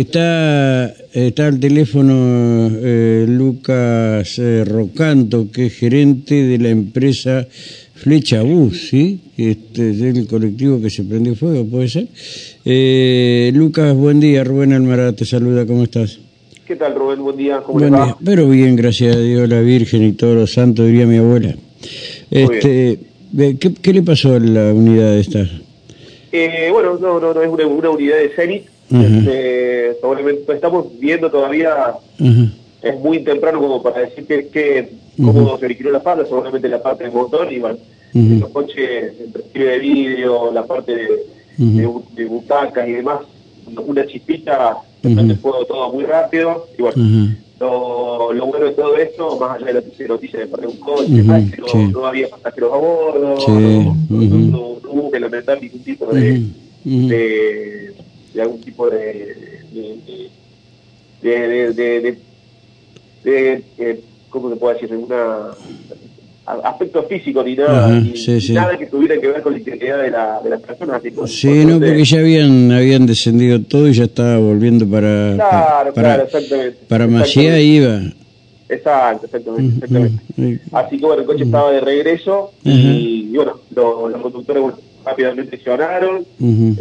[0.00, 7.46] Está, está al teléfono eh, Lucas eh, Rocanto, que es gerente de la empresa
[7.96, 9.20] Flecha Bus, ¿sí?
[9.36, 12.06] Este, es el colectivo que se prendió fuego, ¿puede ser?
[12.64, 14.42] Eh, Lucas, buen día.
[14.42, 16.18] Rubén Almará te saluda, ¿cómo estás?
[16.66, 17.22] ¿Qué tal, Rubén?
[17.22, 17.60] Buen día.
[17.60, 18.16] ¿Cómo Buen día.
[18.24, 21.54] Pero bien, gracias a Dios, la Virgen y todos los santos, diría mi abuela.
[22.30, 23.00] Este,
[23.32, 25.46] ve, ¿qué, qué le pasó a la unidad esta?
[26.32, 28.79] Eh, bueno, no, no, no es una, una unidad de Zenit.
[29.18, 31.94] Este, probablemente estamos viendo todavía,
[32.82, 34.88] es muy temprano como para decir que, que
[35.26, 37.78] cómo se originó la falla, seguramente la parte del motor y bueno,
[38.40, 41.08] los coches, el perfil de vidrio, la parte de,
[41.76, 43.20] de bu- de butacas y demás,
[43.86, 44.78] una chispita,
[45.14, 46.96] prende fuego todo muy rápido y bueno.
[47.60, 50.76] Lo, lo bueno de todo esto, más allá de la noticia, noticia de perder un
[50.78, 51.92] coche, más, no, sí.
[51.92, 53.36] no había pasajeros a bordo,
[54.08, 54.16] no,
[54.50, 56.42] no- hubo que lamentar ningún tipo de,
[58.34, 59.36] de algún tipo de,
[61.22, 62.18] de, de,
[63.24, 64.96] de, ¿cómo se puede decir?
[64.96, 65.50] Una
[66.64, 68.52] aspecto físico ni nada, Ajá, ni, sí, sí.
[68.54, 71.00] nada que tuviera que ver con la integridad de, la, de las personas.
[71.26, 76.08] Sí, no, porque ya habían habían descendido todo y ya estaba volviendo para Claro, para,
[76.08, 76.78] claro, exactamente.
[76.88, 77.64] para Maciá Exactamente.
[77.64, 78.00] iba.
[78.68, 80.62] Exacto, exactamente, exactamente.
[80.72, 85.54] Así que bueno, el coche estaba de regreso y, bueno, lo- los conductores bueno, rápidamente
[85.56, 86.26] accionaron.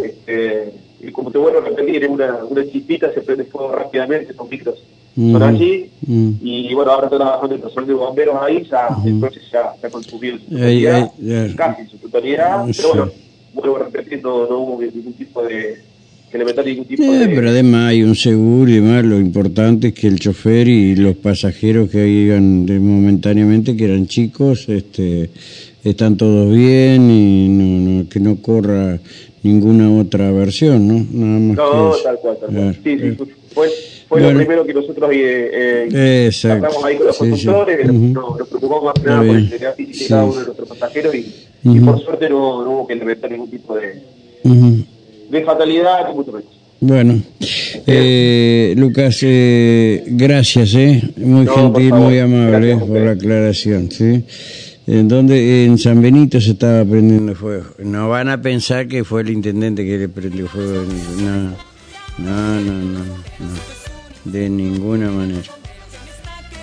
[0.03, 4.49] Este, y como te vuelvo a repetir, una, una chispita, se prende fuego rápidamente, los
[4.49, 4.75] micros
[5.15, 5.43] son Ujú.
[5.43, 5.89] allí.
[6.03, 6.35] Ujú.
[6.41, 9.87] Y bueno, ahora está trabajando el personal de bomberos ahí, ya el coche ya se
[9.87, 11.11] ha consumido su totalidad,
[11.55, 12.65] casi en su totalidad.
[12.75, 13.11] Pero bueno,
[13.53, 15.88] vuelvo a repetir, no, no hubo ningún tipo de.
[16.31, 17.27] Que le ningún tipo Eh, de.
[17.35, 21.15] pero además hay un seguro y demás, lo importante es que el chofer y los
[21.17, 25.29] pasajeros que iban momentáneamente, que eran chicos, este,
[25.83, 28.99] están todos bien y no, no- que no corra
[29.43, 30.93] ninguna otra versión, ¿no?
[31.11, 32.79] Nada más No, que tal cual, tal cual.
[32.83, 33.11] Sí, sí,
[33.53, 33.69] fue,
[34.07, 34.31] fue Bueno.
[34.31, 37.45] lo primero que nosotros eh, eh, tratamos ahí con los Sí, sí.
[37.45, 40.45] conductores, nos, nos preocupamos más que nada por la integridad física de cada uno de
[40.45, 44.88] nuestros pasajeros y, por suerte no, no hubo que lamentar ningún tipo de.
[45.29, 46.07] De fatalidad.
[46.81, 47.21] Bueno,
[47.85, 53.91] eh, Lucas, eh, gracias, eh, muy No, gentil, muy amable Gracias a por la aclaración,
[53.91, 54.23] ¿sí?
[54.87, 57.65] En donde en San Benito se estaba prendiendo fuego.
[57.79, 60.83] No van a pensar que fue el intendente que le prendió fuego,
[61.21, 61.49] no,
[62.17, 65.51] no, no, no, no, de ninguna manera.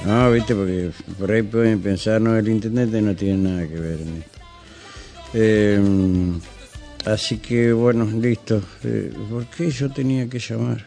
[0.07, 3.99] No, viste, porque por ahí pueden pensar, no, el intendente no tiene nada que ver
[4.01, 4.39] en esto.
[5.35, 5.81] Eh,
[7.07, 8.63] así que bueno, listo.
[8.85, 10.85] Eh, ¿Por qué yo tenía que llamar?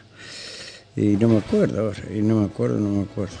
[0.96, 3.36] Y no me acuerdo ahora, y no me acuerdo, no me acuerdo.